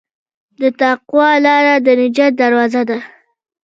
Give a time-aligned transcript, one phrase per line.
[0.59, 2.97] د تقوی لاره د نجات دروازه ده.